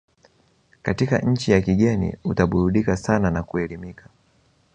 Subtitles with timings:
[0.81, 4.09] katika nchi ya kigeni utaburudika sana na kuelimika